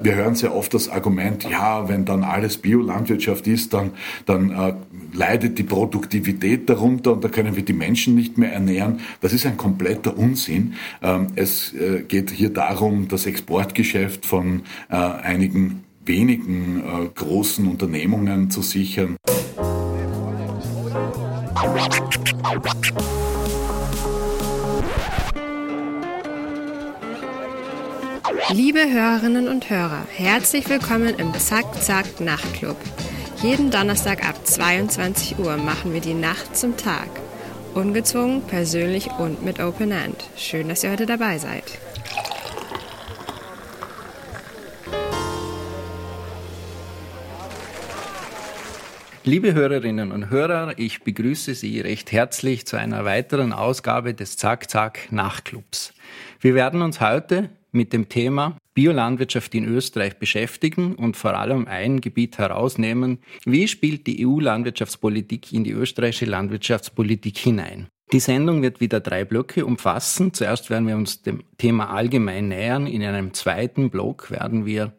[0.00, 3.94] Wir hören sehr oft das Argument, ja, wenn dann alles Biolandwirtschaft ist, dann,
[4.26, 4.74] dann äh,
[5.12, 9.00] leidet die Produktivität darunter und da können wir die Menschen nicht mehr ernähren.
[9.20, 10.74] Das ist ein kompletter Unsinn.
[11.02, 18.52] Ähm, es äh, geht hier darum, das Exportgeschäft von äh, einigen wenigen äh, großen Unternehmungen
[18.52, 19.16] zu sichern.
[28.50, 32.78] Liebe Hörerinnen und Hörer, herzlich willkommen im Zack Zack Nachtclub.
[33.42, 37.10] Jeden Donnerstag ab 22 Uhr machen wir die Nacht zum Tag.
[37.74, 40.24] Ungezwungen, persönlich und mit Open End.
[40.34, 41.64] Schön, dass ihr heute dabei seid.
[49.24, 54.70] Liebe Hörerinnen und Hörer, ich begrüße Sie recht herzlich zu einer weiteren Ausgabe des Zack
[54.70, 55.92] Zack Nachtclubs.
[56.40, 62.00] Wir werden uns heute mit dem Thema Biolandwirtschaft in Österreich beschäftigen und vor allem ein
[62.00, 67.88] Gebiet herausnehmen, wie spielt die EU-Landwirtschaftspolitik in die österreichische Landwirtschaftspolitik hinein.
[68.12, 70.32] Die Sendung wird wieder drei Blöcke umfassen.
[70.32, 72.86] Zuerst werden wir uns dem Thema allgemein nähern.
[72.86, 74.94] In einem zweiten Block werden wir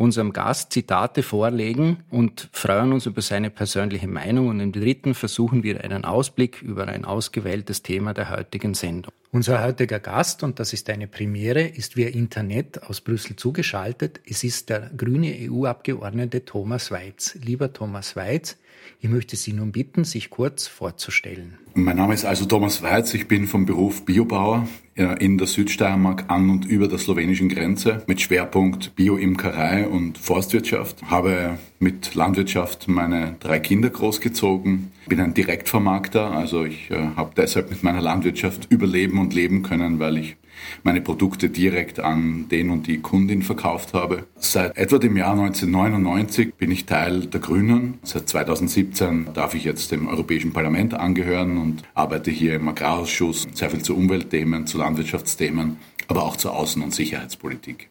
[0.00, 4.48] unserem Gast Zitate vorlegen und freuen uns über seine persönliche Meinung.
[4.48, 9.12] Und im dritten versuchen wir einen Ausblick über ein ausgewähltes Thema der heutigen Sendung.
[9.30, 14.20] Unser heutiger Gast, und das ist eine Premiere, ist via Internet aus Brüssel zugeschaltet.
[14.26, 17.38] Es ist der grüne EU-Abgeordnete Thomas Weiz.
[17.44, 18.56] Lieber Thomas Weiz,
[19.00, 21.58] ich möchte Sie nun bitten, sich kurz vorzustellen.
[21.74, 23.14] Mein Name ist also Thomas Weiz.
[23.14, 28.20] Ich bin vom Beruf Biobauer in der Südsteiermark an und über der slowenischen Grenze mit
[28.20, 31.02] Schwerpunkt Bioimkerei und Forstwirtschaft.
[31.04, 34.92] Habe mit Landwirtschaft meine drei Kinder großgezogen.
[35.06, 39.98] Bin ein Direktvermarkter, also ich äh, habe deshalb mit meiner Landwirtschaft überleben und leben können,
[39.98, 40.36] weil ich
[40.82, 44.26] meine Produkte direkt an den und die Kundin verkauft habe.
[44.36, 47.98] Seit etwa dem Jahr 1999 bin ich Teil der Grünen.
[48.02, 53.70] Seit 2017 darf ich jetzt dem Europäischen Parlament angehören und arbeite hier im Agrarausschuss sehr
[53.70, 55.76] viel zu Umweltthemen, zu Landwirtschaftsthemen,
[56.08, 57.90] aber auch zur Außen- und Sicherheitspolitik.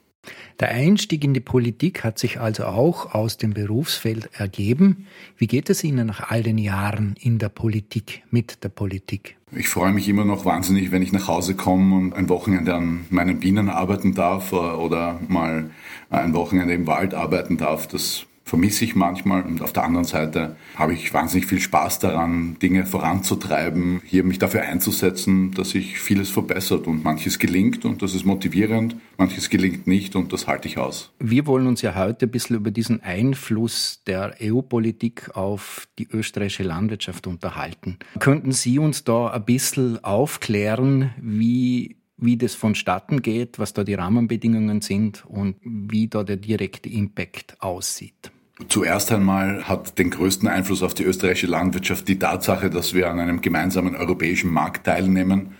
[0.59, 5.07] Der Einstieg in die Politik hat sich also auch aus dem Berufsfeld ergeben.
[5.37, 9.37] Wie geht es Ihnen nach all den Jahren in der Politik, mit der Politik?
[9.51, 13.05] Ich freue mich immer noch wahnsinnig, wenn ich nach Hause komme und ein Wochenende an
[13.09, 15.71] meinen Bienen arbeiten darf äh, oder mal
[16.11, 17.87] ein Wochenende im Wald arbeiten darf.
[17.87, 22.57] Das vermisse ich manchmal und auf der anderen Seite habe ich wahnsinnig viel Spaß daran,
[22.59, 28.15] Dinge voranzutreiben, hier mich dafür einzusetzen, dass sich vieles verbessert und manches gelingt und das
[28.15, 31.11] ist motivierend, manches gelingt nicht und das halte ich aus.
[31.19, 36.63] Wir wollen uns ja heute ein bisschen über diesen Einfluss der EU-Politik auf die österreichische
[36.63, 37.99] Landwirtschaft unterhalten.
[38.17, 43.93] Könnten Sie uns da ein bisschen aufklären, wie wie das vonstatten geht, was da die
[43.93, 48.31] Rahmenbedingungen sind und wie da der direkte Impact aussieht.
[48.67, 53.19] Zuerst einmal hat den größten Einfluss auf die österreichische Landwirtschaft die Tatsache, dass wir an
[53.19, 55.55] einem gemeinsamen europäischen Markt teilnehmen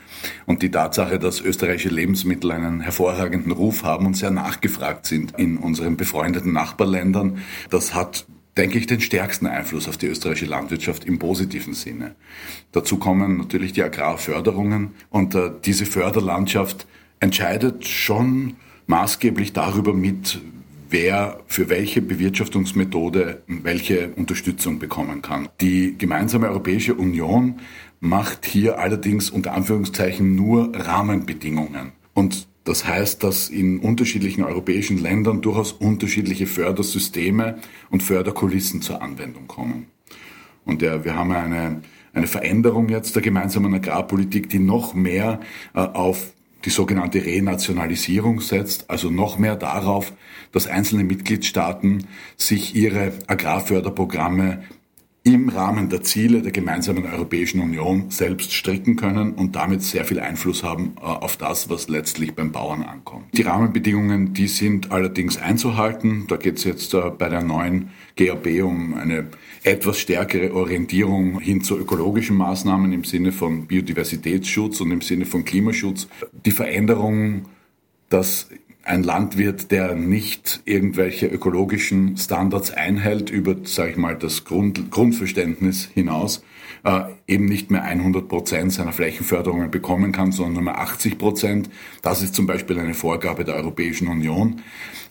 [0.46, 5.58] und die Tatsache, dass österreichische Lebensmittel einen hervorragenden Ruf haben und sehr nachgefragt sind in
[5.58, 7.40] unseren befreundeten Nachbarländern.
[7.70, 8.26] Das hat
[8.58, 12.16] denke ich, den stärksten Einfluss auf die österreichische Landwirtschaft im positiven Sinne.
[12.74, 16.86] Dazu kommen natürlich die Agrarförderungen und äh, diese Förderlandschaft
[17.22, 20.42] entscheidet schon maßgeblich darüber mit,
[20.90, 25.50] wer für welche Bewirtschaftungsmethode welche Unterstützung bekommen kann.
[25.62, 27.60] Die gemeinsame Europäische Union
[28.00, 31.92] macht hier allerdings unter Anführungszeichen nur Rahmenbedingungen.
[32.14, 37.58] Und das heißt, dass in unterschiedlichen europäischen Ländern durchaus unterschiedliche Fördersysteme
[37.90, 39.88] und Förderkulissen zur Anwendung kommen.
[40.66, 41.82] Und ja, wir haben eine,
[42.14, 45.40] eine Veränderung jetzt der gemeinsamen Agrarpolitik, die noch mehr
[45.74, 46.34] äh, auf
[46.66, 50.14] die sogenannte Renationalisierung setzt, also noch mehr darauf,
[50.52, 54.64] dass einzelne Mitgliedstaaten sich ihre Agrarförderprogramme
[55.24, 60.20] im Rahmen der Ziele der gemeinsamen Europäischen Union selbst stricken können und damit sehr viel
[60.20, 63.26] Einfluss haben äh, auf das, was letztlich beim Bauern ankommt.
[63.34, 66.26] Die Rahmenbedingungen, die sind allerdings einzuhalten.
[66.28, 69.28] Da geht es jetzt äh, bei der neuen GAB um eine
[69.64, 75.46] etwas stärkere Orientierung hin zu ökologischen Maßnahmen im Sinne von Biodiversitätsschutz und im Sinne von
[75.46, 76.08] Klimaschutz.
[76.46, 77.46] Die Veränderung,
[78.10, 78.50] dass
[78.84, 85.90] ein Landwirt, der nicht irgendwelche ökologischen Standards einhält über, sage ich mal, das Grund, Grundverständnis
[85.94, 86.44] hinaus,
[86.84, 91.70] äh, eben nicht mehr 100 Prozent seiner Flächenförderungen bekommen kann, sondern nur 80 Prozent.
[92.02, 94.62] Das ist zum Beispiel eine Vorgabe der Europäischen Union.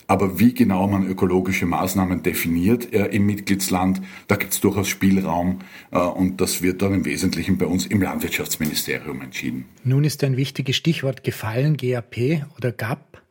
[0.09, 5.59] Aber wie genau man ökologische Maßnahmen definiert äh, im Mitgliedsland, da gibt es durchaus Spielraum
[5.91, 9.65] äh, und das wird dann im Wesentlichen bei uns im Landwirtschaftsministerium entschieden.
[9.83, 13.21] Nun ist ein wichtiges Stichwort gefallen, GAP oder GAP.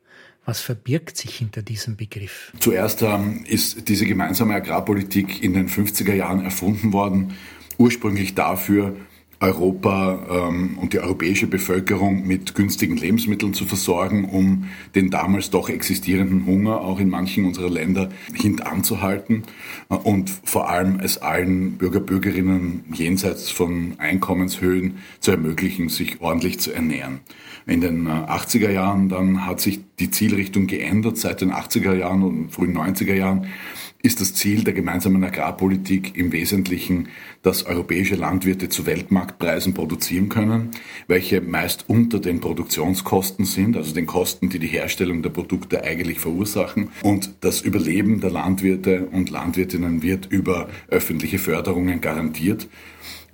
[0.45, 2.53] Was verbirgt sich hinter diesem Begriff?
[2.61, 7.35] Zuerst ähm, ist diese gemeinsame Agrarpolitik in den 50er Jahren erfunden worden,
[7.79, 8.95] ursprünglich dafür,
[9.41, 14.65] Europa ähm, und die europäische Bevölkerung mit günstigen Lebensmitteln zu versorgen, um
[14.97, 19.45] den damals doch existierenden Hunger auch in manchen unserer Länder hintanzuhalten
[19.91, 26.59] äh, und vor allem es allen Bürger, Bürgerinnen jenseits von Einkommenshöhen zu ermöglichen, sich ordentlich
[26.59, 27.21] zu ernähren.
[27.65, 31.19] In den 80er äh, Jahren dann hat sich die Zielrichtung geändert.
[31.19, 33.47] Seit den 80er Jahren und frühen 90er Jahren
[34.01, 37.09] ist das Ziel der gemeinsamen Agrarpolitik im Wesentlichen,
[37.43, 40.71] dass europäische Landwirte zu Weltmarktpreisen produzieren können,
[41.09, 46.21] welche meist unter den Produktionskosten sind, also den Kosten, die die Herstellung der Produkte eigentlich
[46.21, 46.91] verursachen.
[47.03, 52.69] Und das Überleben der Landwirte und Landwirtinnen wird über öffentliche Förderungen garantiert.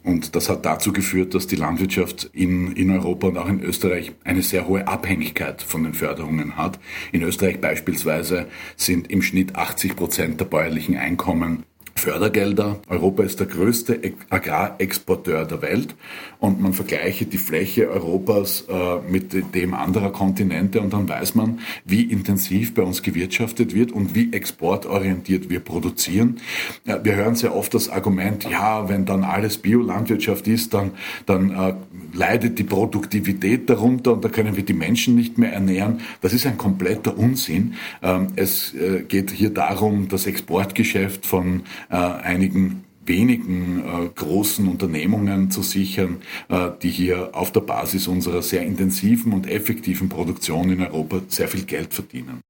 [0.04, 4.12] Und das hat dazu geführt, dass die Landwirtschaft in, in Europa und auch in Österreich
[4.22, 6.78] eine sehr hohe Abhängigkeit von den Förderungen hat.
[7.10, 8.46] In Österreich beispielsweise
[8.76, 12.80] sind im Schnitt 80 Prozent der bäuerlichen Einkommen Fördergelder.
[12.88, 14.00] Europa ist der größte
[14.30, 15.94] Agrarexporteur der Welt
[16.38, 21.60] und man vergleiche die Fläche Europas äh, mit dem anderer Kontinente und dann weiß man,
[21.84, 26.40] wie intensiv bei uns gewirtschaftet wird und wie exportorientiert wir produzieren.
[26.84, 30.92] wir hören sehr oft das Argument, ja, wenn dann alles Biolandwirtschaft ist, dann,
[31.26, 31.74] dann äh,
[32.14, 36.00] leidet die Produktivität darunter und da können wir die Menschen nicht mehr ernähren.
[36.20, 37.74] Das ist ein kompletter Unsinn.
[38.02, 45.50] Ähm, es äh, geht hier darum, das Exportgeschäft von äh, einigen wenigen äh, großen Unternehmungen
[45.50, 50.80] zu sichern, äh, die hier auf der Basis unserer sehr intensiven und effektiven Produktion in
[50.80, 52.40] Europa sehr viel Geld verdienen.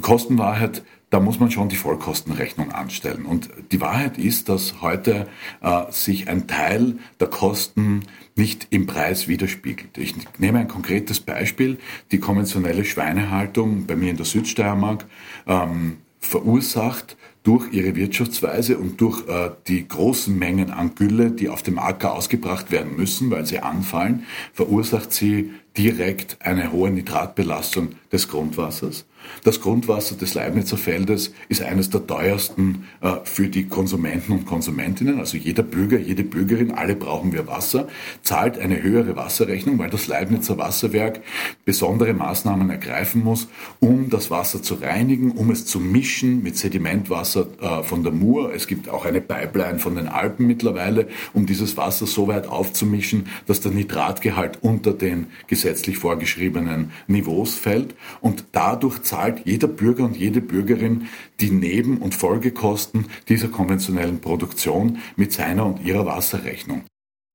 [0.00, 3.26] Kostenwahrheit da muss man schon die Vollkostenrechnung anstellen.
[3.26, 5.28] Und die Wahrheit ist, dass heute
[5.62, 8.02] äh, sich ein Teil der Kosten
[8.34, 9.96] nicht im Preis widerspiegelt.
[9.98, 11.78] Ich nehme ein konkretes Beispiel.
[12.10, 15.06] Die konventionelle Schweinehaltung bei mir in der Südsteiermark
[15.46, 21.62] ähm, verursacht durch ihre Wirtschaftsweise und durch äh, die großen Mengen an Gülle, die auf
[21.62, 28.26] dem Acker ausgebracht werden müssen, weil sie anfallen, verursacht sie direkt eine hohe Nitratbelastung des
[28.26, 29.06] Grundwassers.
[29.44, 35.18] Das Grundwasser des Leibnizer Feldes ist eines der teuersten äh, für die Konsumenten und Konsumentinnen.
[35.18, 37.88] Also jeder Bürger, jede Bürgerin, alle brauchen wir Wasser,
[38.22, 41.20] zahlt eine höhere Wasserrechnung, weil das Leibnizer Wasserwerk
[41.64, 43.48] besondere Maßnahmen ergreifen muss,
[43.80, 48.52] um das Wasser zu reinigen, um es zu mischen mit Sedimentwasser äh, von der Mur.
[48.54, 53.26] Es gibt auch eine Pipeline von den Alpen mittlerweile, um dieses Wasser so weit aufzumischen,
[53.46, 57.94] dass der Nitratgehalt unter den gesetzlich vorgeschriebenen Niveaus fällt.
[58.20, 61.08] Und dadurch zahlt jeder Bürger und jede Bürgerin
[61.40, 66.84] die Neben- und Folgekosten dieser konventionellen Produktion mit seiner und ihrer Wasserrechnung.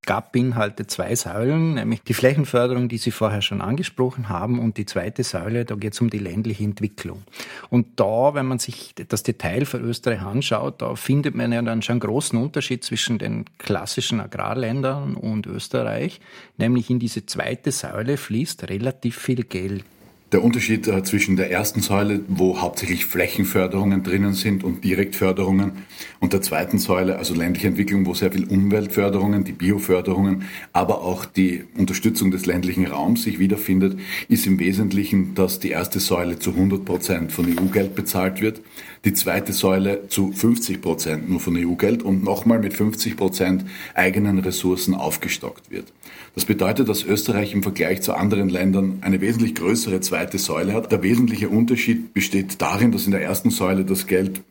[0.03, 4.87] GAP beinhaltet zwei Säulen, nämlich die Flächenförderung, die Sie vorher schon angesprochen haben, und die
[4.87, 7.21] zweite Säule, da geht es um die ländliche Entwicklung.
[7.69, 11.83] Und da, wenn man sich das Detail für Österreich anschaut, da findet man ja dann
[11.83, 16.19] schon einen großen Unterschied zwischen den klassischen Agrarländern und Österreich,
[16.57, 19.85] nämlich in diese zweite Säule fließt relativ viel Geld.
[20.31, 25.73] Der Unterschied äh, zwischen der ersten Säule, wo hauptsächlich Flächenförderungen drinnen sind und Direktförderungen,
[26.21, 31.25] und der zweiten Säule, also ländliche Entwicklung, wo sehr viel Umweltförderungen, die Bioförderungen, aber auch
[31.25, 36.51] die Unterstützung des ländlichen Raums sich wiederfindet, ist im Wesentlichen, dass die erste Säule zu
[36.51, 38.61] 100 Prozent von EU-Geld bezahlt wird,
[39.03, 43.65] die zweite Säule zu 50 Prozent nur von EU-Geld und nochmal mit 50 Prozent
[43.95, 45.91] eigenen Ressourcen aufgestockt wird.
[46.35, 50.91] Das bedeutet, dass Österreich im Vergleich zu anderen Ländern eine wesentlich größere zweite Säule hat.
[50.91, 54.41] Der wesentliche Unterschied besteht darin, dass in der ersten Säule das Geld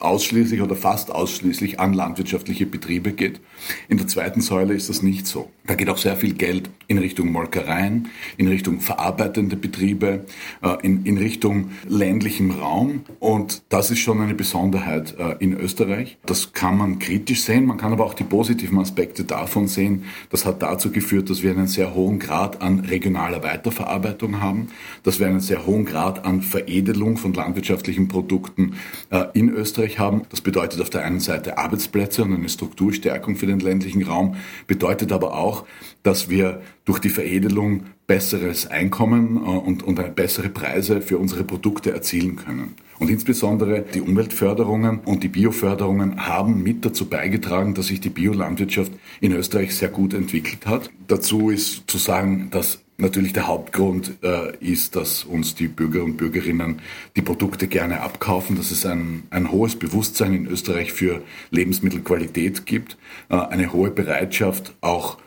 [0.00, 3.40] ausschließlich oder fast ausschließlich an landwirtschaftliche Betriebe geht.
[3.88, 5.50] In der zweiten Säule ist das nicht so.
[5.66, 10.24] Da geht auch sehr viel Geld in Richtung Molkereien, in Richtung verarbeitende Betriebe,
[10.62, 13.02] äh, in, in Richtung ländlichem Raum.
[13.20, 16.16] Und das ist schon eine Besonderheit äh, in Österreich.
[16.24, 20.04] Das kann man kritisch sehen, man kann aber auch die positiven Aspekte davon sehen.
[20.30, 24.68] Das hat dazu geführt, dass wir einen sehr hohen Grad an regionaler Weiterverarbeitung haben,
[25.02, 28.74] dass wir einen sehr hohen Grad an Veredelung von landwirtschaftlichen Produkten
[29.10, 30.22] äh, in Österreich Österreich haben.
[30.30, 35.12] Das bedeutet auf der einen Seite Arbeitsplätze und eine Strukturstärkung für den ländlichen Raum, bedeutet
[35.12, 35.64] aber auch,
[36.02, 41.92] dass wir durch die Veredelung besseres Einkommen äh, und, und bessere Preise für unsere Produkte
[41.92, 42.74] erzielen können.
[42.98, 48.92] Und insbesondere die Umweltförderungen und die Bioförderungen haben mit dazu beigetragen, dass sich die Biolandwirtschaft
[49.20, 50.90] in Österreich sehr gut entwickelt hat.
[51.06, 56.16] Dazu ist zu sagen, dass Natürlich der Hauptgrund äh, ist, dass uns die Bürger und
[56.16, 56.80] Bürgerinnen
[57.14, 62.98] die Produkte gerne abkaufen, dass es ein, ein hohes Bewusstsein in Österreich für Lebensmittelqualität gibt,
[63.28, 65.18] äh, eine hohe Bereitschaft, auch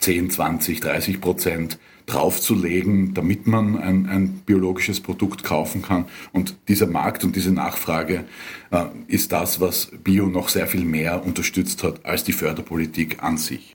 [0.00, 6.06] 10, 20, 30 Prozent draufzulegen, damit man ein, ein, biologisches Produkt kaufen kann.
[6.32, 8.24] Und dieser Markt und diese Nachfrage
[8.72, 13.38] äh, ist das, was Bio noch sehr viel mehr unterstützt hat als die Förderpolitik an
[13.38, 13.72] sich.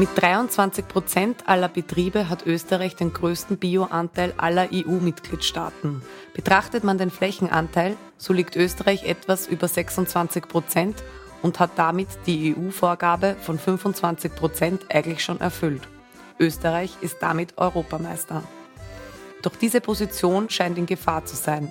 [0.00, 6.00] Mit 23 Prozent aller Betriebe hat Österreich den größten Bioanteil aller EU-Mitgliedstaaten.
[6.32, 11.04] Betrachtet man den Flächenanteil, so liegt Österreich etwas über 26 Prozent
[11.42, 15.86] und hat damit die EU-Vorgabe von 25 Prozent eigentlich schon erfüllt.
[16.38, 18.42] Österreich ist damit Europameister.
[19.42, 21.70] Doch diese Position scheint in Gefahr zu sein.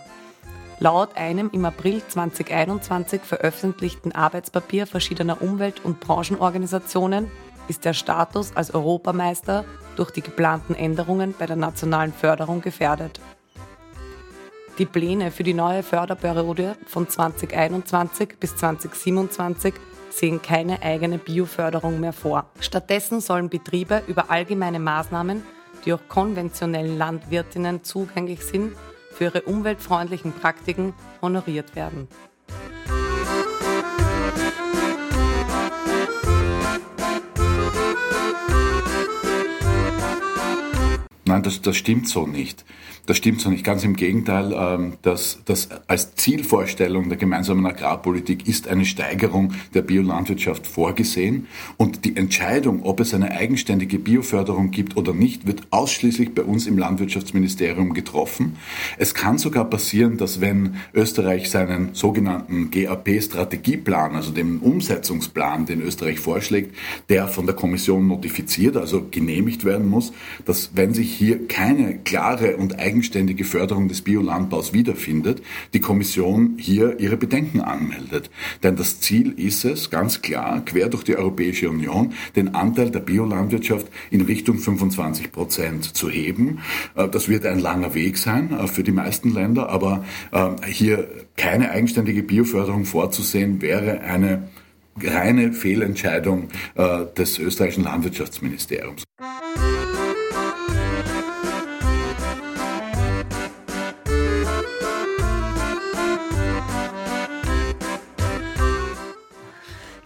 [0.78, 7.32] Laut einem im April 2021 veröffentlichten Arbeitspapier verschiedener Umwelt- und Branchenorganisationen
[7.70, 9.64] ist der Status als Europameister
[9.96, 13.22] durch die geplanten Änderungen bei der nationalen Förderung gefährdet.
[14.78, 19.74] Die Pläne für die neue Förderperiode von 2021 bis 2027
[20.10, 22.46] sehen keine eigene Bioförderung mehr vor.
[22.60, 25.44] Stattdessen sollen Betriebe über allgemeine Maßnahmen,
[25.86, 28.74] die auch konventionellen Landwirtinnen zugänglich sind,
[29.12, 32.08] für ihre umweltfreundlichen Praktiken honoriert werden.
[41.30, 42.66] Nein, das, das stimmt so nicht.
[43.10, 43.64] Das stimmt so nicht.
[43.64, 49.82] Ganz im Gegenteil, ähm, das, das als Zielvorstellung der gemeinsamen Agrarpolitik ist eine Steigerung der
[49.82, 51.48] Biolandwirtschaft vorgesehen.
[51.78, 56.68] Und die Entscheidung, ob es eine eigenständige Bioförderung gibt oder nicht, wird ausschließlich bei uns
[56.68, 58.58] im Landwirtschaftsministerium getroffen.
[59.00, 66.20] Es kann sogar passieren, dass wenn Österreich seinen sogenannten GAP-Strategieplan, also den Umsetzungsplan, den Österreich
[66.20, 66.76] vorschlägt,
[67.10, 70.14] der von der Kommission notifiziert, also genehmigt werden muss,
[70.46, 75.42] dass wenn sich hier keine klare und eigenständige Förderung des Biolandbaus wiederfindet,
[75.74, 78.30] die Kommission hier ihre Bedenken anmeldet.
[78.62, 83.00] Denn das Ziel ist es, ganz klar, quer durch die Europäische Union, den Anteil der
[83.00, 86.60] Biolandwirtschaft in Richtung 25 Prozent zu heben.
[86.96, 90.04] Äh, das wird ein langer Weg sein äh, für die meisten Länder, aber
[90.34, 94.50] äh, hier keine eigenständige Bioförderung vorzusehen, wäre eine
[95.02, 96.50] reine Fehlentscheidung
[97.18, 99.06] des österreichischen Landwirtschaftsministeriums.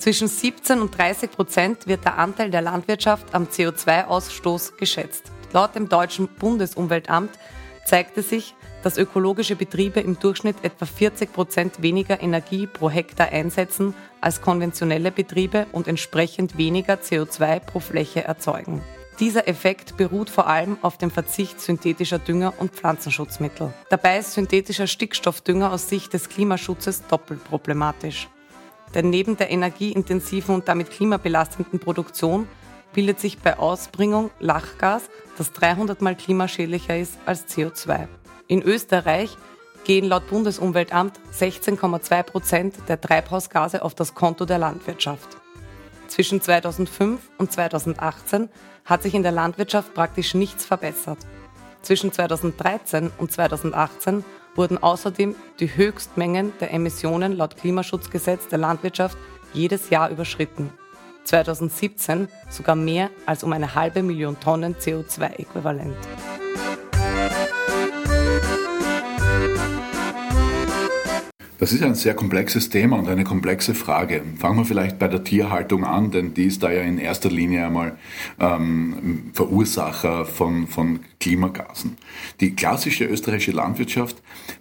[0.04, 5.32] Zwischen 17 und 30 Prozent wird der Anteil der Landwirtschaft am CO2-Ausstoß geschätzt.
[5.54, 7.32] Laut dem deutschen Bundesumweltamt
[7.86, 13.94] zeigte sich, dass ökologische Betriebe im Durchschnitt etwa 40 Prozent weniger Energie pro Hektar einsetzen
[14.20, 18.82] als konventionelle Betriebe und entsprechend weniger CO2 pro Fläche erzeugen.
[19.22, 23.74] Dieser Effekt beruht vor allem auf dem Verzicht synthetischer Dünger und Pflanzenschutzmittel.
[23.90, 28.28] Dabei ist synthetischer Stickstoffdünger aus Sicht des Klimaschutzes doppelt problematisch.
[28.94, 32.48] Denn neben der energieintensiven und damit klimabelastenden Produktion
[32.94, 35.04] bildet sich bei Ausbringung Lachgas,
[35.38, 38.08] das 300 mal klimaschädlicher ist als CO2.
[38.48, 39.36] In Österreich
[39.84, 45.38] gehen laut Bundesumweltamt 16,2 Prozent der Treibhausgase auf das Konto der Landwirtschaft.
[46.08, 48.50] Zwischen 2005 und 2018
[48.86, 51.18] hat sich in der Landwirtschaft praktisch nichts verbessert.
[51.82, 54.24] Zwischen 2013 und 2018
[54.56, 59.18] wurden außerdem die Höchstmengen der Emissionen laut Klimaschutzgesetz der Landwirtschaft
[59.54, 60.72] jedes Jahr überschritten.
[61.24, 65.96] 2017 sogar mehr als um eine halbe Million Tonnen CO2-Äquivalent.
[71.64, 74.22] Das ist ein sehr komplexes Thema und eine komplexe Frage.
[74.38, 77.66] Fangen wir vielleicht bei der Tierhaltung an, denn die ist da ja in erster Linie
[77.66, 77.98] einmal
[78.38, 81.96] ähm, Verursacher von, von Klimagasen.
[82.42, 84.18] Die klassische österreichische Landwirtschaft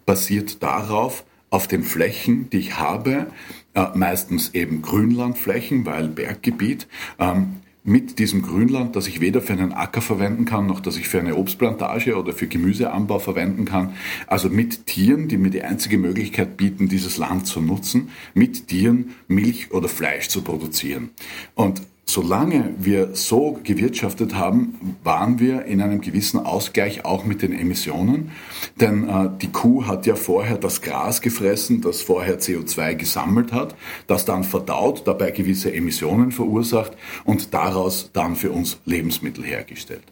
[0.07, 3.27] basiert darauf, auf den Flächen, die ich habe,
[3.75, 6.87] äh, meistens eben Grünlandflächen, weil Berggebiet,
[7.19, 11.09] ähm, mit diesem Grünland, das ich weder für einen Acker verwenden kann, noch dass ich
[11.09, 13.95] für eine Obstplantage oder für Gemüseanbau verwenden kann.
[14.29, 19.15] Also mit Tieren, die mir die einzige Möglichkeit bieten, dieses Land zu nutzen, mit Tieren
[19.27, 21.11] Milch oder Fleisch zu produzieren.
[21.55, 27.53] Und solange wir so gewirtschaftet haben, waren wir in einem gewissen Ausgleich auch mit den
[27.53, 28.33] Emissionen.
[28.81, 33.75] Denn äh, die Kuh hat ja vorher das Gras gefressen, das vorher CO2 gesammelt hat,
[34.07, 36.93] das dann verdaut, dabei gewisse Emissionen verursacht
[37.25, 40.03] und daraus dann für uns Lebensmittel hergestellt.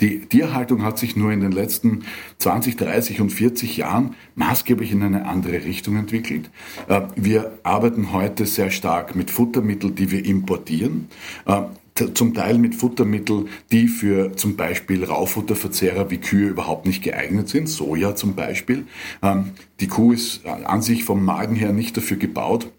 [0.00, 2.04] Die Tierhaltung hat sich nur in den letzten
[2.38, 6.50] 20, 30 und 40 Jahren maßgeblich in eine andere Richtung entwickelt.
[6.88, 11.08] Äh, wir arbeiten heute sehr stark mit Futtermitteln, die wir importieren.
[11.44, 11.62] Äh,
[12.14, 17.68] zum Teil mit Futtermitteln, die für zum Beispiel Raufutterverzehrer wie Kühe überhaupt nicht geeignet sind,
[17.68, 18.86] Soja zum Beispiel.
[19.22, 22.70] Ähm, die Kuh ist an sich vom Magen her nicht dafür gebaut,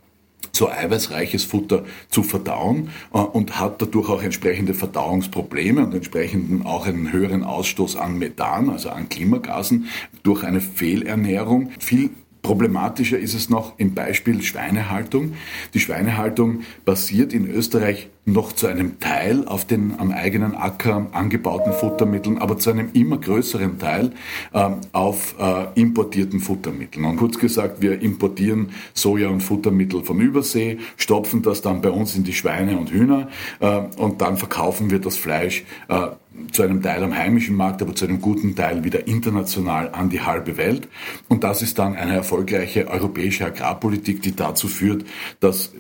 [0.52, 6.86] so eiweißreiches Futter zu verdauen äh, und hat dadurch auch entsprechende Verdauungsprobleme und entsprechend auch
[6.86, 9.88] einen höheren Ausstoß an Methan, also an Klimagasen,
[10.24, 11.72] durch eine Fehlernährung.
[11.80, 12.12] Viel
[12.42, 15.34] Problematischer ist es noch im Beispiel Schweinehaltung.
[15.74, 21.72] Die Schweinehaltung basiert in Österreich noch zu einem Teil auf den am eigenen Acker angebauten
[21.72, 24.12] Futtermitteln, aber zu einem immer größeren Teil
[24.54, 27.06] äh, auf äh, importierten Futtermitteln.
[27.06, 32.16] Und kurz gesagt, wir importieren Soja und Futtermittel von Übersee, stopfen das dann bei uns
[32.16, 33.30] in die Schweine und Hühner
[33.62, 36.08] äh, und dann verkaufen wir das Fleisch äh,
[36.52, 40.22] zu einem Teil am heimischen Markt, aber zu einem guten Teil wieder international an die
[40.22, 40.88] halbe Welt.
[41.28, 45.06] Und das ist dann eine erfolgreiche europäische Agrarpolitik, die dazu führt,
[45.40, 45.74] dass,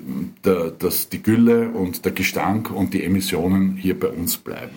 [0.44, 4.75] der, dass die Gülle und der Gestank und die Emissionen hier bei uns bleiben.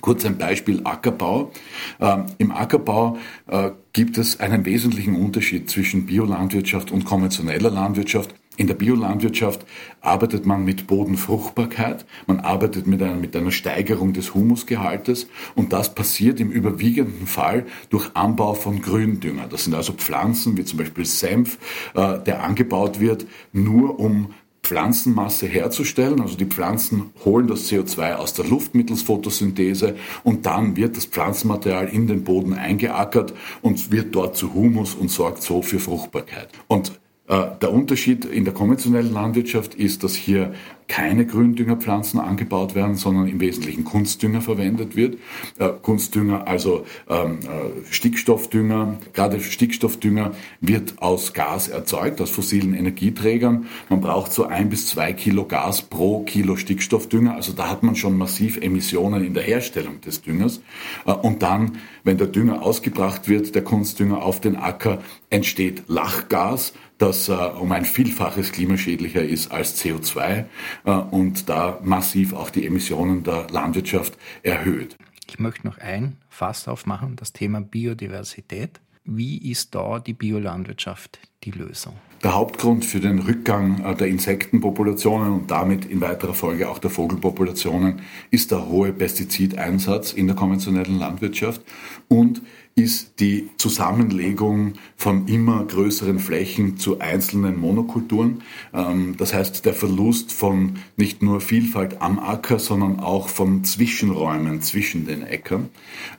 [0.00, 1.52] Kurz ein Beispiel Ackerbau.
[2.00, 8.34] Ähm, Im Ackerbau äh, gibt es einen wesentlichen Unterschied zwischen Biolandwirtschaft und konventioneller Landwirtschaft.
[8.58, 9.64] In der Biolandwirtschaft
[10.00, 15.94] arbeitet man mit Bodenfruchtbarkeit, man arbeitet mit einer, mit einer Steigerung des Humusgehaltes und das
[15.94, 19.46] passiert im überwiegenden Fall durch Anbau von Gründünger.
[19.48, 21.56] Das sind also Pflanzen wie zum Beispiel Senf,
[21.94, 24.34] äh, der angebaut wird, nur um
[24.64, 26.20] Pflanzenmasse herzustellen.
[26.20, 31.06] Also die Pflanzen holen das CO2 aus der Luft mittels Photosynthese und dann wird das
[31.06, 36.48] Pflanzenmaterial in den Boden eingeackert und wird dort zu Humus und sorgt so für Fruchtbarkeit.
[36.66, 36.98] Und
[37.28, 40.54] der Unterschied in der konventionellen Landwirtschaft ist, dass hier
[40.88, 45.18] keine Gründüngerpflanzen angebaut werden, sondern im Wesentlichen Kunstdünger verwendet wird.
[45.58, 53.66] Äh, Kunstdünger, also ähm, äh, Stickstoffdünger, gerade Stickstoffdünger wird aus Gas erzeugt, aus fossilen Energieträgern.
[53.90, 57.34] Man braucht so ein bis zwei Kilo Gas pro Kilo Stickstoffdünger.
[57.34, 60.62] Also da hat man schon massiv Emissionen in der Herstellung des Düngers.
[61.06, 66.72] Äh, und dann, wenn der Dünger ausgebracht wird, der Kunstdünger auf den Acker, entsteht Lachgas
[66.98, 70.44] das äh, um ein Vielfaches klimaschädlicher ist als CO2
[70.84, 74.96] äh, und da massiv auch die Emissionen der Landwirtschaft erhöht.
[75.28, 78.80] Ich möchte noch ein Fass aufmachen, das Thema Biodiversität.
[79.04, 81.94] Wie ist da die Biolandwirtschaft die Lösung?
[82.22, 86.90] Der Hauptgrund für den Rückgang äh, der Insektenpopulationen und damit in weiterer Folge auch der
[86.90, 91.62] Vogelpopulationen ist der hohe Pestizideinsatz in der konventionellen Landwirtschaft
[92.08, 92.42] und
[92.78, 98.42] ist die Zusammenlegung von immer größeren Flächen zu einzelnen Monokulturen.
[98.72, 104.62] Ähm, das heißt, der Verlust von nicht nur Vielfalt am Acker, sondern auch von Zwischenräumen
[104.62, 105.70] zwischen den Äckern.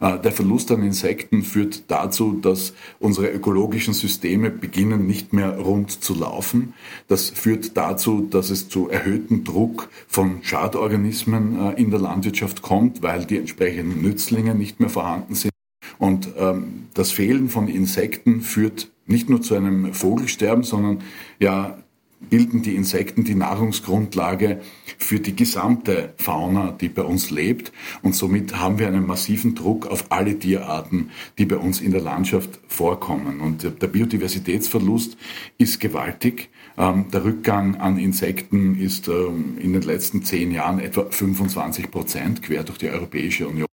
[0.02, 6.04] Äh, der Verlust an Insekten führt dazu, dass unsere ökologischen Systeme beginnen nicht mehr rund
[6.04, 6.74] zu laufen.
[7.08, 13.02] Das führt dazu, dass es zu erhöhtem Druck von Schadorganismen äh, in der Landwirtschaft kommt,
[13.02, 15.54] weil die entsprechenden Nützlinge nicht mehr vorhanden sind.
[16.00, 21.04] Und ähm, das Fehlen von Insekten führt nicht nur zu einem Vogelsterben, sondern
[21.40, 21.78] ja
[22.30, 24.62] bilden die Insekten die Nahrungsgrundlage
[24.98, 27.72] für die gesamte Fauna, die bei uns lebt.
[28.02, 32.02] Und somit haben wir einen massiven Druck auf alle Tierarten, die bei uns in der
[32.02, 33.40] Landschaft vorkommen.
[33.40, 35.18] Und der Biodiversitätsverlust
[35.58, 36.50] ist gewaltig.
[36.78, 42.42] Ähm, der Rückgang an Insekten ist ähm, in den letzten zehn Jahren etwa 25 Prozent
[42.42, 43.68] quer durch die Europäische Union.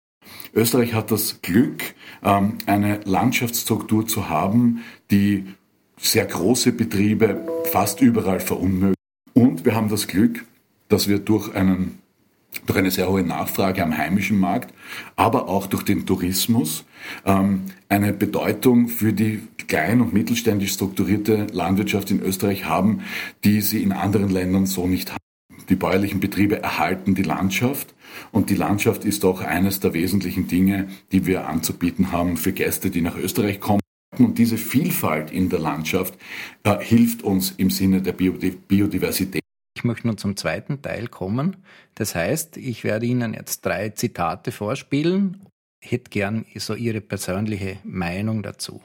[0.54, 5.46] Österreich hat das Glück, ähm, eine Landschaftsstruktur zu haben, die
[5.98, 8.98] sehr große Betriebe fast überall verunmöglicht.
[9.34, 10.44] Und wir haben das Glück,
[10.88, 11.98] dass wir durch einen
[12.66, 14.74] durch eine sehr hohe Nachfrage am heimischen Markt,
[15.16, 16.84] aber auch durch den Tourismus
[17.24, 23.00] ähm, eine Bedeutung für die klein- und mittelständisch strukturierte Landwirtschaft in Österreich haben,
[23.42, 25.18] die sie in anderen Ländern so nicht haben.
[25.70, 27.94] Die bäuerlichen Betriebe erhalten die Landschaft
[28.30, 32.90] und die Landschaft ist auch eines der wesentlichen Dinge, die wir anzubieten haben für Gäste,
[32.90, 33.80] die nach Österreich kommen.
[34.18, 36.18] Und diese Vielfalt in der Landschaft
[36.64, 39.42] äh, hilft uns im Sinne der Biodiversität.
[39.74, 41.56] Ich möchte nun zum zweiten Teil kommen.
[41.94, 45.46] Das heißt, ich werde Ihnen jetzt drei Zitate vorspielen.
[45.82, 48.82] Ich hätte gern so Ihre persönliche Meinung dazu.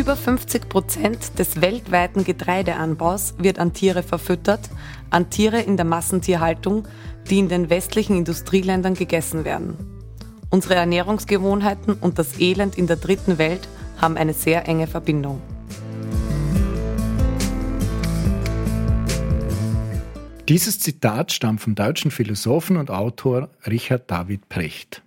[0.00, 4.70] Über 50 Prozent des weltweiten Getreideanbaus wird an Tiere verfüttert,
[5.10, 6.88] an Tiere in der Massentierhaltung,
[7.28, 9.76] die in den westlichen Industrieländern gegessen werden.
[10.48, 13.68] Unsere Ernährungsgewohnheiten und das Elend in der dritten Welt
[14.00, 15.42] haben eine sehr enge Verbindung.
[20.48, 25.02] Dieses Zitat stammt vom deutschen Philosophen und Autor Richard David Precht.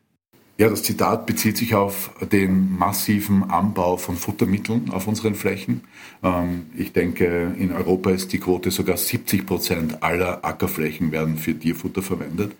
[0.56, 5.82] Ja, das Zitat bezieht sich auf den massiven Anbau von Futtermitteln auf unseren Flächen.
[6.22, 11.58] Ähm, ich denke, in Europa ist die Quote sogar 70 Prozent aller Ackerflächen werden für
[11.58, 12.52] Tierfutter verwendet.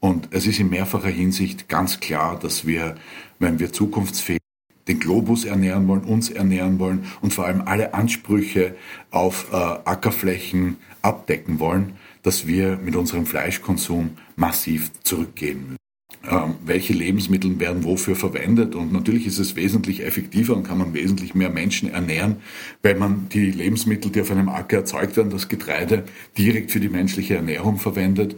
[0.00, 2.96] Und es ist in mehrfacher Hinsicht ganz klar, dass wir,
[3.38, 4.40] wenn wir zukunftsfähig
[4.88, 8.74] den Globus ernähren wollen, uns ernähren wollen und vor allem alle Ansprüche
[9.12, 11.92] auf äh, Ackerflächen abdecken wollen,
[12.24, 15.85] dass wir mit unserem Fleischkonsum massiv zurückgehen müssen.
[16.28, 18.74] Ähm, welche Lebensmittel werden wofür verwendet.
[18.74, 22.36] Und natürlich ist es wesentlich effektiver und kann man wesentlich mehr Menschen ernähren,
[22.82, 26.02] wenn man die Lebensmittel, die auf einem Acker erzeugt werden, das Getreide,
[26.36, 28.34] direkt für die menschliche Ernährung verwendet.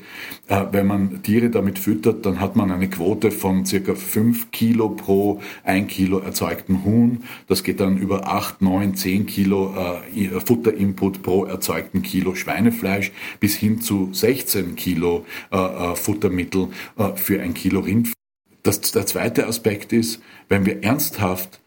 [0.49, 4.91] Äh, wenn man Tiere damit füttert, dann hat man eine Quote von circa fünf Kilo
[4.91, 7.25] pro ein Kilo erzeugten Huhn.
[7.47, 9.75] Das geht dann über acht, neun, zehn Kilo
[10.15, 16.69] äh, Futterinput pro erzeugten Kilo Schweinefleisch bis hin zu 16 Kilo äh, Futtermittel
[17.15, 18.15] für ein Kilo Rindfleisch.
[18.63, 21.61] Das, der zweite Aspekt ist, wenn wir ernsthaft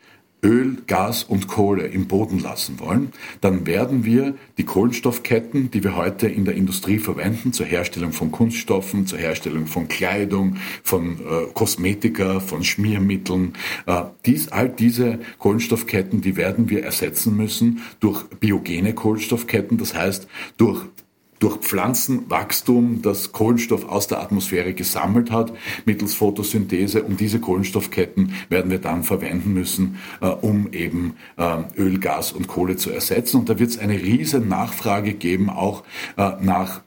[0.43, 5.95] Öl, Gas und Kohle im Boden lassen wollen, dann werden wir die Kohlenstoffketten, die wir
[5.95, 11.52] heute in der Industrie verwenden, zur Herstellung von Kunststoffen, zur Herstellung von Kleidung, von äh,
[11.54, 13.54] Kosmetika, von Schmiermitteln,
[13.86, 20.28] äh, dies, all diese Kohlenstoffketten, die werden wir ersetzen müssen durch biogene Kohlenstoffketten, das heißt
[20.58, 20.84] durch
[21.41, 25.51] durch Pflanzenwachstum das Kohlenstoff aus der Atmosphäre gesammelt hat,
[25.86, 27.01] mittels Photosynthese.
[27.01, 32.47] Und diese Kohlenstoffketten werden wir dann verwenden müssen, äh, um eben äh, Öl, Gas und
[32.47, 33.38] Kohle zu ersetzen.
[33.38, 35.84] Und da wird es eine riesen Nachfrage geben, auch
[36.15, 36.82] äh, nach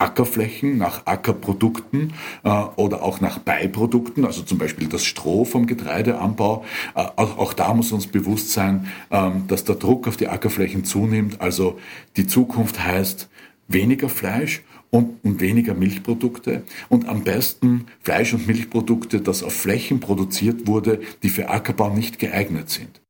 [0.00, 6.64] Ackerflächen, nach Ackerprodukten äh, oder auch nach Beiprodukten, also zum Beispiel das Stroh vom Getreideanbau.
[6.94, 10.84] Äh, auch, auch, da muss uns bewusst sein, äh, dass der Druck auf die Ackerflächen
[10.84, 11.40] zunimmt.
[11.40, 11.78] Also
[12.16, 13.28] die Zukunft heißt,
[13.72, 20.00] weniger Fleisch und, und weniger Milchprodukte und am besten Fleisch- und Milchprodukte, das auf Flächen
[20.00, 23.00] produziert wurde, die für Ackerbau nicht geeignet sind.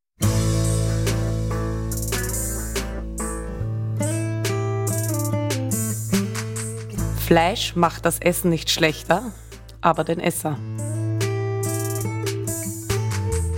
[7.27, 9.33] Fleisch macht das Essen nicht schlechter,
[9.81, 10.59] aber den Esser.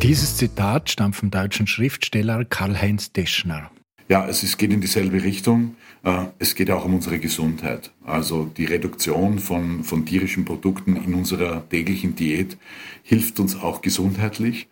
[0.02, 3.70] Dieses Zitat stammt vom deutschen Schriftsteller Karl-Heinz Deschner.
[4.08, 5.76] Ja, es ist, geht in dieselbe Richtung.
[6.04, 7.92] Äh, es geht auch um unsere Gesundheit.
[8.04, 12.56] Also die Reduktion von, von tierischen Produkten in unserer täglichen Diät
[13.02, 14.68] hilft uns auch gesundheitlich.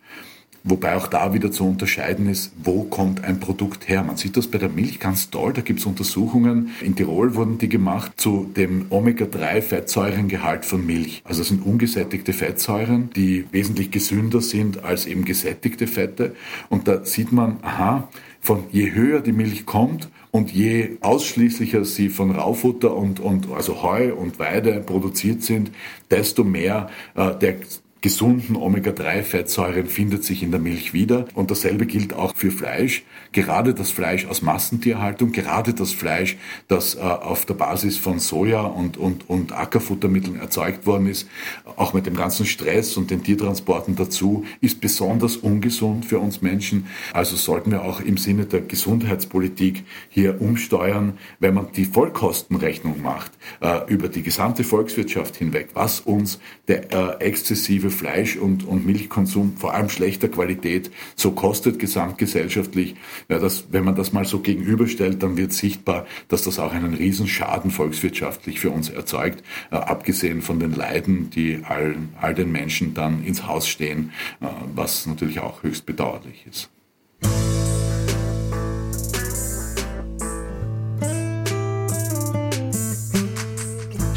[0.63, 4.03] Wobei auch da wieder zu unterscheiden ist, wo kommt ein Produkt her.
[4.03, 6.69] Man sieht das bei der Milch ganz toll, da gibt es Untersuchungen.
[6.81, 11.23] In Tirol wurden die gemacht zu dem Omega-3-Fettsäurengehalt von Milch.
[11.25, 16.35] Also das sind ungesättigte Fettsäuren, die wesentlich gesünder sind als eben gesättigte Fette.
[16.69, 18.07] Und da sieht man, aha,
[18.39, 23.83] von je höher die Milch kommt und je ausschließlicher sie von Raufutter und, und also
[23.83, 25.71] Heu und Weide produziert sind,
[26.09, 27.55] desto mehr äh, der
[28.01, 31.25] gesunden Omega-3-Fettsäuren findet sich in der Milch wieder.
[31.35, 33.03] Und dasselbe gilt auch für Fleisch.
[33.31, 36.37] Gerade das Fleisch aus Massentierhaltung, gerade das Fleisch,
[36.67, 41.27] das äh, auf der Basis von Soja und, und, und Ackerfuttermitteln erzeugt worden ist,
[41.75, 46.87] auch mit dem ganzen Stress und den Tiertransporten dazu, ist besonders ungesund für uns Menschen.
[47.13, 53.31] Also sollten wir auch im Sinne der Gesundheitspolitik hier umsteuern, wenn man die Vollkostenrechnung macht
[53.61, 59.55] äh, über die gesamte Volkswirtschaft hinweg, was uns der äh, exzessive Fleisch- und, und Milchkonsum,
[59.57, 62.95] vor allem schlechter Qualität, so kostet gesamtgesellschaftlich.
[63.29, 66.93] Ja, das, wenn man das mal so gegenüberstellt, dann wird sichtbar, dass das auch einen
[66.93, 72.93] Riesenschaden volkswirtschaftlich für uns erzeugt, äh, abgesehen von den Leiden, die all, all den Menschen
[72.93, 76.69] dann ins Haus stehen, äh, was natürlich auch höchst bedauerlich ist.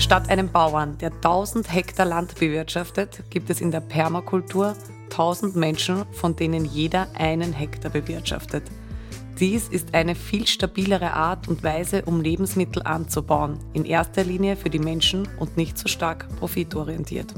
[0.04, 6.04] Statt einem Bauern, der 1000 Hektar Land bewirtschaftet, gibt es in der Permakultur 1000 Menschen,
[6.12, 8.64] von denen jeder einen Hektar bewirtschaftet.
[9.40, 14.68] Dies ist eine viel stabilere Art und Weise, um Lebensmittel anzubauen, in erster Linie für
[14.68, 17.32] die Menschen und nicht so stark profitorientiert.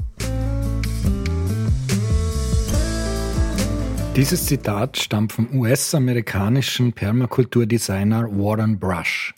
[4.17, 9.36] Dieses Zitat stammt vom US-amerikanischen Permakulturdesigner Warren Brush.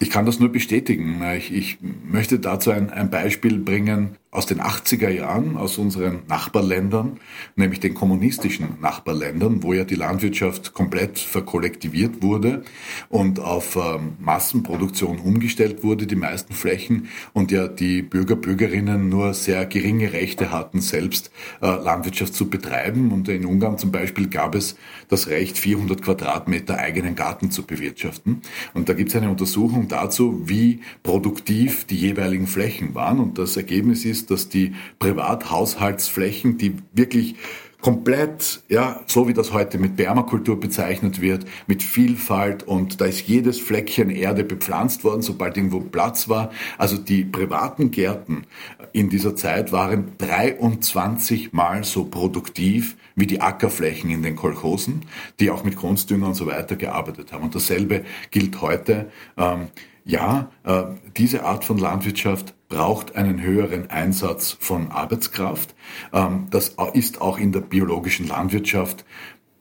[0.00, 1.22] Ich kann das nur bestätigen.
[1.36, 7.18] Ich, ich möchte dazu ein, ein, Beispiel bringen aus den 80er Jahren, aus unseren Nachbarländern,
[7.56, 12.62] nämlich den kommunistischen Nachbarländern, wo ja die Landwirtschaft komplett verkollektiviert wurde
[13.08, 19.32] und auf ähm, Massenproduktion umgestellt wurde, die meisten Flächen, und ja die Bürger, Bürgerinnen nur
[19.32, 21.30] sehr geringe Rechte hatten, selbst
[21.62, 23.12] äh, Landwirtschaft zu betreiben.
[23.12, 24.76] Und in Ungarn zum Beispiel gab es
[25.08, 28.42] das Recht, 400 Quadratmeter eigenen Garten zu bewirtschaften.
[28.74, 33.20] Und da gibt es eine Untersuchung dazu, wie produktiv die jeweiligen Flächen waren.
[33.20, 37.36] Und das Ergebnis ist, ist, dass die Privathaushaltsflächen, die wirklich
[37.80, 43.28] komplett, ja, so wie das heute mit Permakultur bezeichnet wird, mit Vielfalt und da ist
[43.28, 46.50] jedes Fleckchen Erde bepflanzt worden, sobald irgendwo Platz war.
[46.76, 48.46] Also die privaten Gärten
[48.92, 55.02] in dieser Zeit waren 23 mal so produktiv wie die Ackerflächen in den Kolchosen,
[55.38, 57.44] die auch mit Grunddünger und so weiter gearbeitet haben.
[57.44, 59.10] Und dasselbe gilt heute.
[59.36, 59.68] Ähm,
[60.08, 60.84] ja, äh,
[61.18, 65.74] diese Art von Landwirtschaft braucht einen höheren Einsatz von Arbeitskraft.
[66.14, 69.04] Ähm, das ist auch in der biologischen Landwirtschaft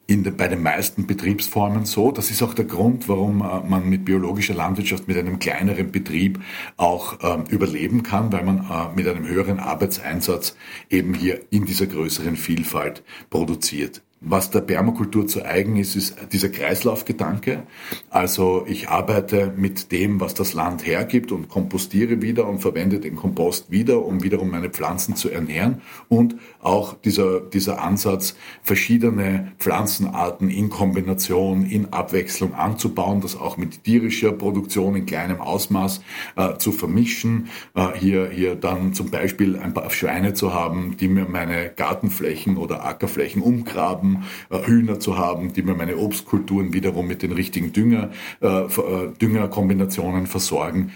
[0.08, 2.12] in de, bei den meisten Betriebsformen so.
[2.14, 6.40] Das ist auch der Grund, warum äh, man mit biologischer Landwirtschaft mit einem kleineren Betrieb
[6.78, 10.56] auch ähm, überleben kann, weil man äh, mit einem höheren Arbeitseinsatz
[10.90, 14.02] eben hier in dieser größeren Vielfalt produziert.
[14.20, 17.68] Was der Permakultur zu eigen ist, ist dieser Kreislaufgedanke.
[18.10, 23.16] Also ich arbeite mit dem, was das Land hergibt und kompostiere wieder und verwende den
[23.16, 25.84] Kompost wieder, um wiederum meine Pflanzen zu ernähren.
[26.10, 33.84] Und auch dieser, dieser Ansatz, verschiedene Pflanzenarten in Kombination, in Abwechslung anzubauen, das auch mit
[33.84, 36.02] tierischer Produktion in kleinem Ausmaß
[36.38, 37.50] äh, zu vermischen.
[37.76, 42.58] Äh, hier, hier dann zum Beispiel ein paar Schweine zu haben, die mir meine Gartenflächen
[42.58, 47.32] oder Ackerflächen umgraben haben, äh, Hühner zu haben, die mir meine Obstkulturen wiederum mit den
[47.32, 50.94] richtigen Dünger, äh, äh, Düngerkombinationen versorgen.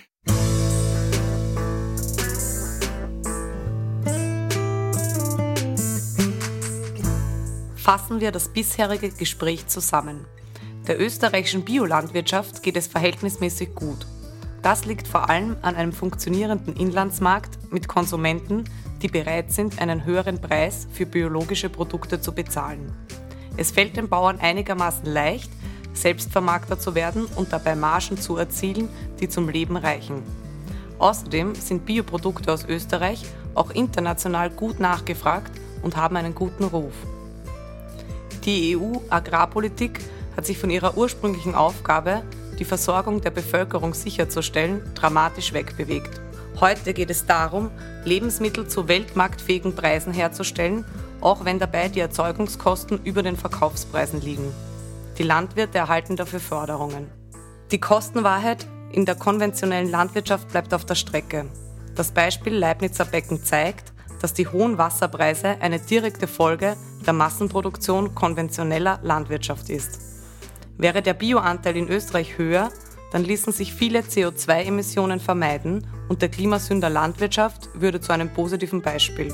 [7.75, 10.25] Fassen wir das bisherige Gespräch zusammen.
[10.87, 14.05] Der österreichischen Biolandwirtschaft geht es verhältnismäßig gut.
[14.61, 18.65] Das liegt vor allem an einem funktionierenden Inlandsmarkt mit Konsumenten,
[19.01, 22.93] die bereit sind, einen höheren Preis für biologische Produkte zu bezahlen.
[23.57, 25.51] Es fällt den Bauern einigermaßen leicht,
[25.93, 30.23] Selbstvermarkter zu werden und dabei Margen zu erzielen, die zum Leben reichen.
[30.99, 36.93] Außerdem sind Bioprodukte aus Österreich auch international gut nachgefragt und haben einen guten Ruf.
[38.45, 39.99] Die EU-Agrarpolitik
[40.37, 42.23] hat sich von ihrer ursprünglichen Aufgabe,
[42.57, 46.21] die Versorgung der Bevölkerung sicherzustellen, dramatisch wegbewegt.
[46.61, 47.71] Heute geht es darum,
[48.05, 50.85] Lebensmittel zu weltmarktfähigen Preisen herzustellen,
[51.19, 54.53] auch wenn dabei die Erzeugungskosten über den Verkaufspreisen liegen.
[55.17, 57.09] Die Landwirte erhalten dafür Förderungen.
[57.71, 61.47] Die Kostenwahrheit in der konventionellen Landwirtschaft bleibt auf der Strecke.
[61.95, 68.99] Das Beispiel Leibnizer Becken zeigt, dass die hohen Wasserpreise eine direkte Folge der Massenproduktion konventioneller
[69.01, 69.99] Landwirtschaft ist.
[70.77, 72.69] Wäre der Bioanteil in Österreich höher,
[73.11, 79.31] dann ließen sich viele CO2-Emissionen vermeiden und der Klimasünder Landwirtschaft würde zu einem positiven Beispiel.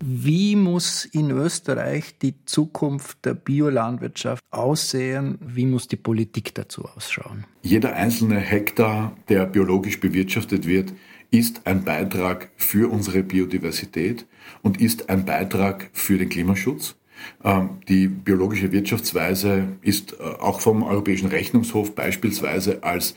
[0.00, 5.38] Wie muss in Österreich die Zukunft der Biolandwirtschaft aussehen?
[5.40, 7.44] Wie muss die Politik dazu ausschauen?
[7.62, 10.92] Jeder einzelne Hektar, der biologisch bewirtschaftet wird,
[11.30, 14.26] ist ein Beitrag für unsere Biodiversität
[14.62, 16.96] und ist ein Beitrag für den Klimaschutz.
[17.44, 23.14] Ähm, die biologische Wirtschaftsweise ist äh, auch vom Europäischen Rechnungshof beispielsweise als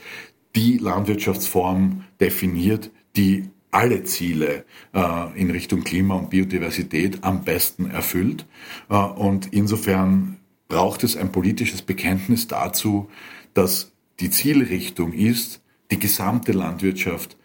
[0.55, 8.45] die Landwirtschaftsform definiert, die alle Ziele äh, in Richtung Klima und Biodiversität am besten erfüllt.
[8.89, 10.37] Äh, und insofern
[10.67, 13.09] braucht es ein politisches Bekenntnis dazu,
[13.53, 15.61] dass die Zielrichtung ist,
[15.91, 17.37] die gesamte Landwirtschaft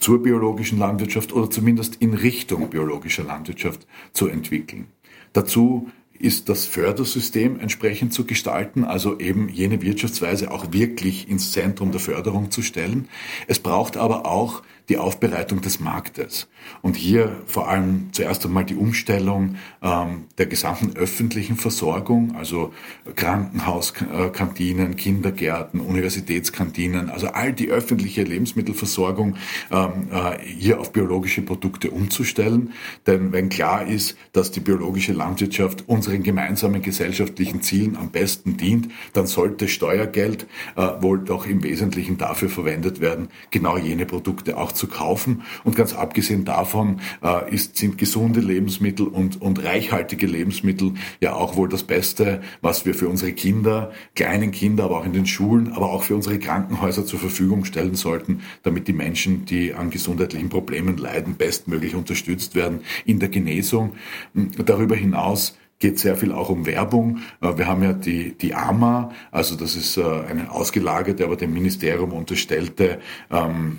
[0.00, 4.88] zur biologischen Landwirtschaft oder zumindest in Richtung biologischer Landwirtschaft zu entwickeln.
[5.32, 11.92] Dazu ist das Fördersystem entsprechend zu gestalten, also eben jene Wirtschaftsweise auch wirklich ins Zentrum
[11.92, 13.08] der Förderung zu stellen.
[13.46, 16.48] Es braucht aber auch die Aufbereitung des Marktes.
[16.82, 22.72] Und hier vor allem zuerst einmal die Umstellung ähm, der gesamten öffentlichen Versorgung, also
[23.16, 29.36] Krankenhauskantinen, Kindergärten, Universitätskantinen, also all die öffentliche Lebensmittelversorgung
[29.70, 32.72] ähm, äh, hier auf biologische Produkte umzustellen.
[33.06, 38.88] Denn wenn klar ist, dass die biologische Landwirtschaft unseren gemeinsamen gesellschaftlichen Zielen am besten dient,
[39.12, 40.46] dann sollte Steuergeld
[40.76, 45.42] äh, wohl doch im Wesentlichen dafür verwendet werden, genau jene Produkte auch zu kaufen.
[45.64, 51.56] Und ganz abgesehen davon äh, ist, sind gesunde Lebensmittel und, und reichhaltige Lebensmittel ja auch
[51.56, 55.72] wohl das Beste, was wir für unsere Kinder, kleinen Kinder, aber auch in den Schulen,
[55.72, 60.48] aber auch für unsere Krankenhäuser zur Verfügung stellen sollten, damit die Menschen, die an gesundheitlichen
[60.48, 63.92] Problemen leiden, bestmöglich unterstützt werden in der Genesung.
[64.34, 67.18] Darüber hinaus geht sehr viel auch um Werbung.
[67.40, 71.52] Äh, wir haben ja die, die AMA, also das ist äh, eine ausgelagerte, aber dem
[71.52, 72.98] Ministerium unterstellte
[73.30, 73.78] ähm,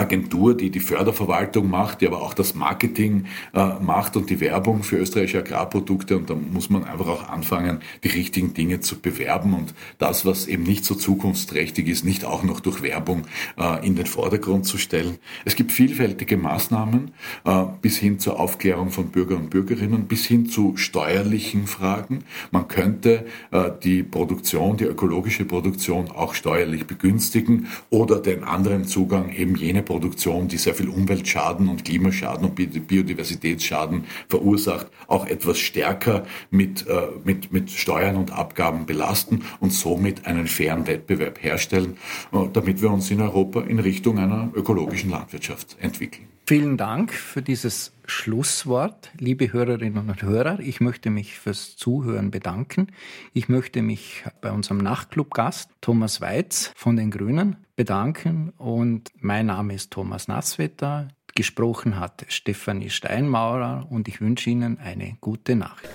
[0.00, 4.82] Agentur, die die Förderverwaltung macht, die aber auch das Marketing äh, macht und die Werbung
[4.82, 6.16] für österreichische Agrarprodukte.
[6.16, 10.46] Und da muss man einfach auch anfangen, die richtigen Dinge zu bewerben und das, was
[10.46, 13.26] eben nicht so zukunftsträchtig ist, nicht auch noch durch Werbung
[13.58, 15.18] äh, in den Vordergrund zu stellen.
[15.44, 17.10] Es gibt vielfältige Maßnahmen
[17.44, 22.24] äh, bis hin zur Aufklärung von Bürger und Bürgerinnen, bis hin zu steuerlichen Fragen.
[22.50, 29.30] Man könnte äh, die Produktion, die ökologische Produktion auch steuerlich begünstigen oder den anderen Zugang
[29.32, 36.22] eben jene Produktion, die sehr viel Umweltschaden und Klimaschaden und Biodiversitätsschaden verursacht, auch etwas stärker
[36.52, 41.96] mit, äh, mit, mit Steuern und Abgaben belasten und somit einen fairen Wettbewerb herstellen,
[42.32, 46.28] äh, damit wir uns in Europa in Richtung einer ökologischen Landwirtschaft entwickeln.
[46.50, 50.58] Vielen Dank für dieses Schlusswort, liebe Hörerinnen und Hörer.
[50.58, 52.88] Ich möchte mich fürs Zuhören bedanken.
[53.32, 59.74] Ich möchte mich bei unserem Nachtclub-Gast Thomas Weiz von den Grünen bedanken und mein Name
[59.74, 61.06] ist Thomas Nasswetter.
[61.36, 65.88] Gesprochen hat Stefanie Steinmaurer und ich wünsche Ihnen eine gute Nacht.